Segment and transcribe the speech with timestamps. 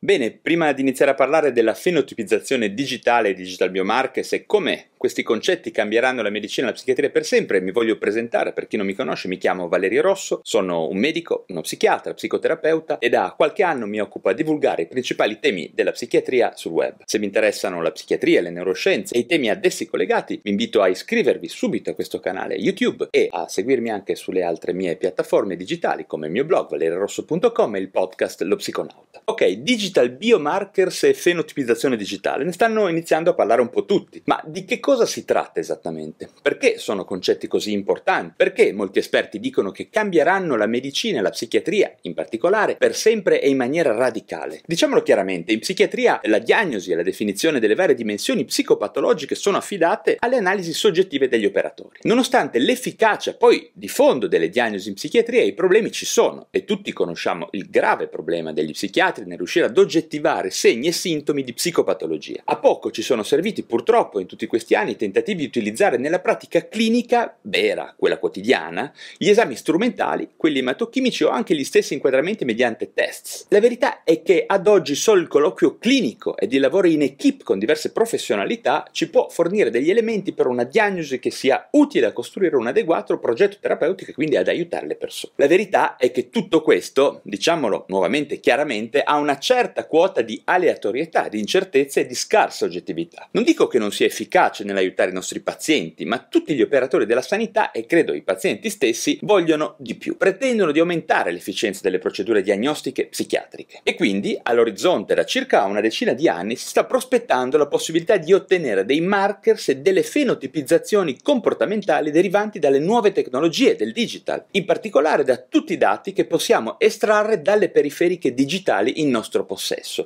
[0.00, 5.24] Bene, prima di iniziare a parlare della fenotipizzazione digitale e digital biomarkers e come questi
[5.24, 8.86] concetti cambieranno la medicina e la psichiatria per sempre, mi voglio presentare, per chi non
[8.86, 13.64] mi conosce, mi chiamo Valerio Rosso, sono un medico, uno psichiatra, psicoterapeuta e da qualche
[13.64, 17.02] anno mi occupo a divulgare i principali temi della psichiatria sul web.
[17.04, 20.80] Se vi interessano la psichiatria, le neuroscienze e i temi ad essi collegati, vi invito
[20.80, 25.56] a iscrivervi subito a questo canale YouTube e a seguirmi anche sulle altre mie piattaforme
[25.56, 29.22] digitali come il mio blog valeriorosso.com e il podcast Lo Psiconauta.
[29.24, 32.44] Ok, digital digital biomarkers e fenotipizzazione digitale.
[32.44, 34.20] Ne stanno iniziando a parlare un po' tutti.
[34.26, 36.28] Ma di che cosa si tratta esattamente?
[36.42, 38.34] Perché sono concetti così importanti?
[38.36, 43.40] Perché molti esperti dicono che cambieranno la medicina e la psichiatria, in particolare, per sempre
[43.40, 44.60] e in maniera radicale?
[44.66, 50.16] Diciamolo chiaramente, in psichiatria la diagnosi e la definizione delle varie dimensioni psicopatologiche sono affidate
[50.18, 52.00] alle analisi soggettive degli operatori.
[52.02, 56.92] Nonostante l'efficacia poi di fondo delle diagnosi in psichiatria, i problemi ci sono e tutti
[56.92, 62.42] conosciamo il grave problema degli psichiatri nel riuscire oggettivare segni e sintomi di psicopatologia.
[62.44, 66.20] A poco ci sono serviti purtroppo in tutti questi anni i tentativi di utilizzare nella
[66.20, 72.44] pratica clinica vera, quella quotidiana, gli esami strumentali, quelli ematochimici o anche gli stessi inquadramenti
[72.44, 73.46] mediante tests.
[73.50, 77.42] La verità è che ad oggi solo il colloquio clinico ed il lavoro in equip
[77.42, 82.12] con diverse professionalità ci può fornire degli elementi per una diagnosi che sia utile a
[82.12, 85.32] costruire un adeguato progetto terapeutico e quindi ad aiutare le persone.
[85.36, 90.40] La verità è che tutto questo, diciamolo nuovamente chiaramente, ha una certa certa quota di
[90.44, 93.28] aleatorietà, di incertezza e di scarsa oggettività.
[93.32, 97.20] Non dico che non sia efficace nell'aiutare i nostri pazienti, ma tutti gli operatori della
[97.20, 102.40] sanità e credo i pazienti stessi vogliono di più, pretendono di aumentare l'efficienza delle procedure
[102.40, 103.80] diagnostiche psichiatriche.
[103.82, 108.32] E quindi all'orizzonte da circa una decina di anni si sta prospettando la possibilità di
[108.32, 115.24] ottenere dei markers e delle fenotipizzazioni comportamentali derivanti dalle nuove tecnologie del digital, in particolare
[115.24, 119.57] da tutti i dati che possiamo estrarre dalle periferiche digitali in nostro possesso,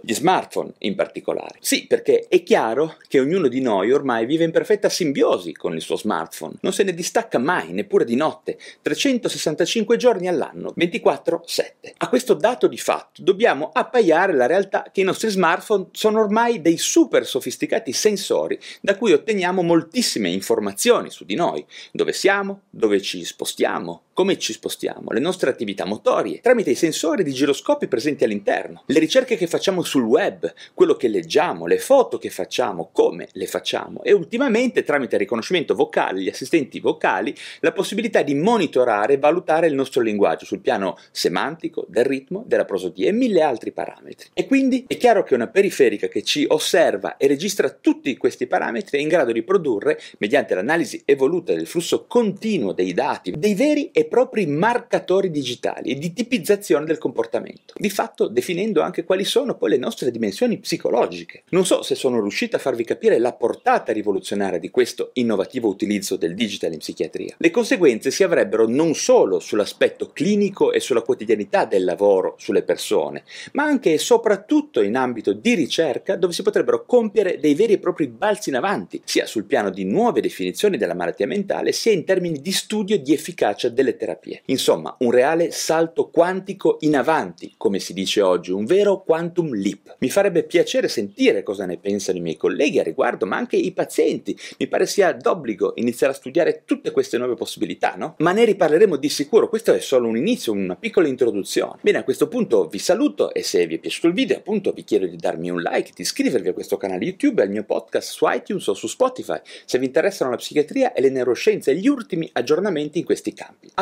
[0.03, 1.59] gli smartphone in particolare.
[1.61, 5.81] Sì, perché è chiaro che ognuno di noi ormai vive in perfetta simbiosi con il
[5.81, 11.95] suo smartphone, non se ne distacca mai, neppure di notte, 365 giorni all'anno, 24/7.
[11.99, 16.61] A questo dato di fatto dobbiamo appaiare la realtà che i nostri smartphone sono ormai
[16.61, 23.01] dei super sofisticati sensori da cui otteniamo moltissime informazioni su di noi, dove siamo, dove
[23.01, 28.25] ci spostiamo, come ci spostiamo, le nostre attività motorie, tramite i sensori di giroscopi presenti
[28.25, 33.29] all'interno, le ricerche che facciamo sul web, quello che leggiamo, le foto che facciamo, come
[33.33, 39.15] le facciamo e ultimamente tramite il riconoscimento vocale, gli assistenti vocali, la possibilità di monitorare
[39.15, 43.73] e valutare il nostro linguaggio sul piano semantico, del ritmo, della prosodia e mille altri
[43.73, 44.31] parametri.
[44.35, 48.99] E quindi è chiaro che una periferica che ci osserva e registra tutti questi parametri
[48.99, 53.91] è in grado di produrre, mediante l'analisi evoluta del flusso continuo dei dati, dei veri
[53.93, 59.57] e propri marcatori digitali e di tipizzazione del comportamento, di fatto definendo anche quali sono
[59.57, 61.45] poi le nostre dimensioni psicologiche.
[61.51, 66.17] Non so se sono riuscito a farvi capire la portata rivoluzionaria di questo innovativo utilizzo
[66.17, 67.35] del digital in psichiatria.
[67.39, 73.25] Le conseguenze si avrebbero non solo sull'aspetto clinico e sulla quotidianità del lavoro sulle persone,
[73.53, 77.79] ma anche e soprattutto in ambito di ricerca dove si potrebbero compiere dei veri e
[77.79, 82.05] propri balzi in avanti, sia sul piano di nuove definizioni della malattia mentale, sia in
[82.05, 84.43] termini di studio di efficacia delle terapie.
[84.47, 89.97] Insomma, un reale salto quantico in avanti, come si dice oggi, un vero quantum leap.
[89.99, 93.73] Mi farebbe piacere sentire cosa ne pensano i miei colleghi a riguardo, ma anche i
[93.73, 94.37] pazienti.
[94.59, 98.15] Mi pare sia d'obbligo iniziare a studiare tutte queste nuove possibilità, no?
[98.19, 101.79] Ma ne riparleremo di sicuro, questo è solo un inizio, una piccola introduzione.
[101.81, 104.85] Bene, a questo punto vi saluto e se vi è piaciuto il video, appunto, vi
[104.85, 108.13] chiedo di darmi un like, di iscrivervi a questo canale YouTube e al mio podcast
[108.13, 111.89] su iTunes o su Spotify, se vi interessano la psichiatria e le neuroscienze e gli
[111.89, 113.71] ultimi aggiornamenti in questi campi.